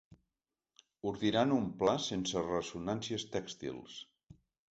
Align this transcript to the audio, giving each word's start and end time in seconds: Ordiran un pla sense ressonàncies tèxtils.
Ordiran 1.11 1.53
un 1.57 1.67
pla 1.83 1.93
sense 2.07 2.43
ressonàncies 2.47 3.27
tèxtils. 3.37 4.01